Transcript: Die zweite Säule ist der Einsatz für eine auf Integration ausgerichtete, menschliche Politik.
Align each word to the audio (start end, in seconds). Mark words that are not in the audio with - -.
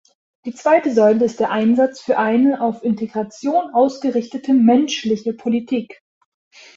Die 0.45 0.55
zweite 0.55 0.91
Säule 0.91 1.25
ist 1.25 1.39
der 1.41 1.51
Einsatz 1.51 2.01
für 2.01 2.17
eine 2.17 2.61
auf 2.61 2.83
Integration 2.83 3.69
ausgerichtete, 3.71 4.51
menschliche 4.51 5.31
Politik. 5.33 6.01